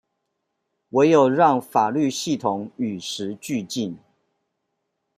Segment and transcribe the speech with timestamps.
[0.93, 3.99] 唯有讓法律系統與時俱進